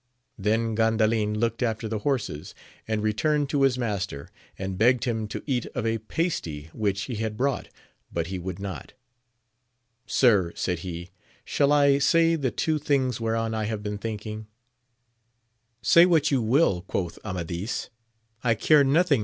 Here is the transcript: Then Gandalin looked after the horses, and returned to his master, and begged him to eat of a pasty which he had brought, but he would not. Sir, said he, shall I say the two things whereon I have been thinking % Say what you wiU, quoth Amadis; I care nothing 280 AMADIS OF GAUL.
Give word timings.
Then 0.35 0.73
Gandalin 0.75 1.37
looked 1.37 1.61
after 1.61 1.87
the 1.87 1.99
horses, 1.99 2.55
and 2.87 3.03
returned 3.03 3.49
to 3.49 3.61
his 3.61 3.77
master, 3.77 4.31
and 4.57 4.75
begged 4.75 5.03
him 5.03 5.27
to 5.27 5.43
eat 5.45 5.67
of 5.75 5.85
a 5.85 5.99
pasty 5.99 6.71
which 6.73 7.03
he 7.03 7.17
had 7.17 7.37
brought, 7.37 7.69
but 8.11 8.25
he 8.25 8.39
would 8.39 8.57
not. 8.57 8.93
Sir, 10.07 10.53
said 10.55 10.79
he, 10.79 11.11
shall 11.45 11.71
I 11.71 11.99
say 11.99 12.35
the 12.35 12.49
two 12.49 12.79
things 12.79 13.21
whereon 13.21 13.53
I 13.53 13.65
have 13.65 13.83
been 13.83 13.99
thinking 13.99 14.47
% 15.15 15.81
Say 15.83 16.07
what 16.07 16.31
you 16.31 16.41
wiU, 16.41 16.83
quoth 16.87 17.19
Amadis; 17.23 17.91
I 18.43 18.55
care 18.55 18.79
nothing 18.79 18.79
280 18.79 18.81
AMADIS 18.95 19.01
OF 19.01 19.09
GAUL. 19.09 19.19